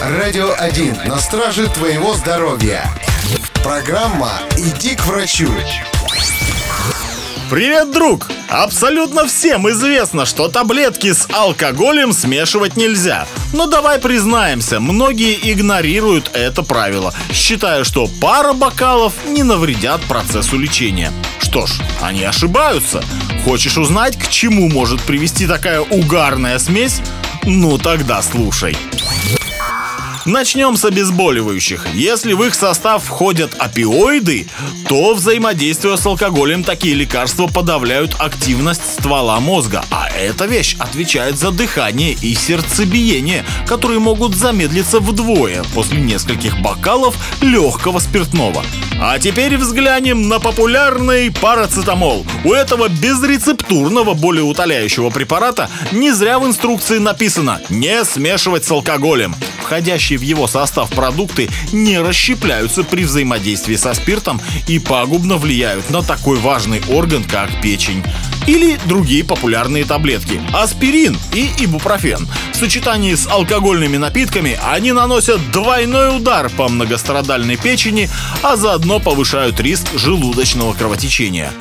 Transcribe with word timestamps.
Радио 0.00 0.54
1 0.58 1.04
на 1.06 1.18
страже 1.18 1.68
твоего 1.68 2.14
здоровья. 2.14 2.84
Программа 3.64 4.40
«Иди 4.56 4.94
к 4.94 5.06
врачу». 5.06 5.48
Привет, 7.50 7.92
друг! 7.92 8.28
Абсолютно 8.48 9.26
всем 9.26 9.68
известно, 9.70 10.26
что 10.26 10.48
таблетки 10.48 11.12
с 11.12 11.26
алкоголем 11.32 12.12
смешивать 12.12 12.76
нельзя. 12.76 13.26
Но 13.52 13.66
давай 13.66 13.98
признаемся, 13.98 14.80
многие 14.80 15.38
игнорируют 15.52 16.30
это 16.34 16.62
правило, 16.62 17.14
считая, 17.32 17.82
что 17.82 18.06
пара 18.20 18.52
бокалов 18.52 19.14
не 19.26 19.42
навредят 19.42 20.02
процессу 20.02 20.58
лечения. 20.58 21.10
Что 21.38 21.66
ж, 21.66 21.80
они 22.02 22.22
ошибаются. 22.22 23.02
Хочешь 23.44 23.78
узнать, 23.78 24.18
к 24.18 24.28
чему 24.28 24.68
может 24.68 25.02
привести 25.02 25.46
такая 25.46 25.80
угарная 25.80 26.58
смесь? 26.58 27.00
Ну 27.44 27.78
тогда 27.78 28.20
слушай. 28.22 28.76
Начнем 30.26 30.76
с 30.76 30.84
обезболивающих. 30.84 31.86
Если 31.94 32.32
в 32.32 32.42
их 32.42 32.56
состав 32.56 33.04
входят 33.04 33.54
опиоиды, 33.60 34.48
то 34.88 35.14
взаимодействуя 35.14 35.96
с 35.96 36.04
алкоголем 36.04 36.64
такие 36.64 36.94
лекарства 36.94 37.46
подавляют 37.46 38.16
активность 38.18 38.84
ствола 38.84 39.38
мозга, 39.38 39.84
а 39.88 40.08
эта 40.08 40.46
вещь 40.46 40.74
отвечает 40.80 41.38
за 41.38 41.52
дыхание 41.52 42.16
и 42.20 42.34
сердцебиение, 42.34 43.44
которые 43.68 44.00
могут 44.00 44.34
замедлиться 44.34 44.98
вдвое 44.98 45.62
после 45.74 46.00
нескольких 46.00 46.60
бокалов 46.60 47.16
легкого 47.40 48.00
спиртного. 48.00 48.64
А 48.98 49.18
теперь 49.18 49.58
взглянем 49.58 50.28
на 50.28 50.40
популярный 50.40 51.30
парацетамол. 51.30 52.24
У 52.44 52.52
этого 52.52 52.88
безрецептурного 52.88 54.14
болеутоляющего 54.14 55.10
препарата 55.10 55.68
не 55.92 56.12
зря 56.12 56.38
в 56.38 56.46
инструкции 56.46 56.98
написано 56.98 57.60
«не 57.68 58.04
смешивать 58.04 58.64
с 58.64 58.70
алкоголем». 58.70 59.34
Входящие 59.62 60.18
в 60.18 60.22
его 60.22 60.46
состав 60.46 60.90
продукты 60.90 61.50
не 61.72 61.98
расщепляются 61.98 62.84
при 62.84 63.04
взаимодействии 63.04 63.74
со 63.74 63.94
спиртом 63.94 64.40
и 64.68 64.78
пагубно 64.78 65.36
влияют 65.36 65.90
на 65.90 66.02
такой 66.02 66.38
важный 66.38 66.80
орган, 66.88 67.24
как 67.24 67.50
печень 67.60 68.04
или 68.46 68.78
другие 68.86 69.24
популярные 69.24 69.84
таблетки– 69.84 70.40
аспирин 70.52 71.18
и 71.32 71.50
ибупрофен. 71.58 72.28
В 72.52 72.56
сочетании 72.56 73.14
с 73.14 73.26
алкогольными 73.26 73.96
напитками 73.96 74.58
они 74.62 74.92
наносят 74.92 75.40
двойной 75.50 76.16
удар 76.16 76.50
по 76.50 76.68
многострадальной 76.68 77.56
печени, 77.56 78.08
а 78.42 78.56
заодно 78.56 78.98
повышают 79.00 79.60
риск 79.60 79.86
желудочного 79.94 80.72
кровотечения. 80.72 81.52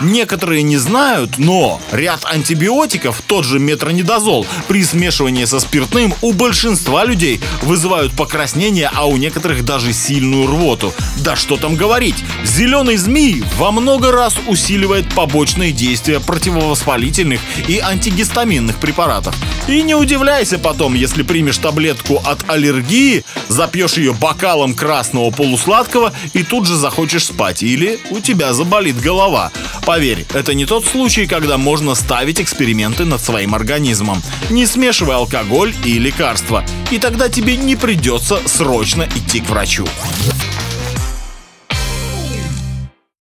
Некоторые 0.00 0.62
не 0.62 0.76
знают, 0.76 1.38
но 1.38 1.80
ряд 1.90 2.24
антибиотиков, 2.24 3.22
тот 3.26 3.44
же 3.44 3.58
метронидозол, 3.58 4.46
при 4.68 4.84
смешивании 4.84 5.46
со 5.46 5.58
спиртным 5.58 6.14
у 6.20 6.32
большинства 6.32 7.04
людей 7.04 7.40
вызывают 7.62 8.12
покраснение, 8.12 8.90
а 8.92 9.06
у 9.06 9.16
некоторых 9.16 9.64
даже 9.64 9.92
сильную 9.92 10.46
рвоту. 10.48 10.92
Да 11.24 11.34
что 11.34 11.56
там 11.56 11.76
говорить, 11.76 12.16
зеленый 12.44 12.96
змей 12.96 13.42
во 13.56 13.72
много 13.72 14.12
раз 14.12 14.36
усиливает 14.46 15.12
побочные 15.14 15.72
действия 15.72 16.20
противовоспалительных 16.20 17.40
и 17.66 17.78
антигистаминных 17.78 18.76
препаратов. 18.76 19.34
И 19.66 19.82
не 19.82 19.94
удивляйся 19.94 20.58
потом, 20.58 20.94
если 20.94 21.22
примешь 21.22 21.58
таблетку 21.58 22.22
от 22.24 22.48
аллергии, 22.48 23.24
запьешь 23.48 23.94
ее 23.94 24.12
бокалом 24.12 24.74
красного 24.74 25.30
полусладкого 25.30 26.12
и 26.34 26.42
тут 26.42 26.66
же 26.66 26.76
захочешь 26.76 27.24
спать, 27.24 27.62
или 27.62 27.98
у 28.10 28.20
тебя 28.20 28.52
заболит 28.52 29.00
голова. 29.00 29.50
Поверь, 29.86 30.26
это 30.34 30.52
не 30.52 30.66
тот 30.66 30.84
случай, 30.84 31.28
когда 31.28 31.58
можно 31.58 31.94
ставить 31.94 32.40
эксперименты 32.40 33.04
над 33.04 33.22
своим 33.22 33.54
организмом. 33.54 34.20
Не 34.50 34.66
смешивай 34.66 35.14
алкоголь 35.14 35.72
и 35.84 36.00
лекарства, 36.00 36.64
и 36.90 36.98
тогда 36.98 37.28
тебе 37.28 37.56
не 37.56 37.76
придется 37.76 38.40
срочно 38.46 39.08
идти 39.14 39.40
к 39.40 39.48
врачу. 39.48 39.86